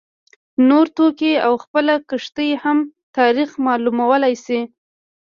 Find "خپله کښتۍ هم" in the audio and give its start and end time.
1.63-2.77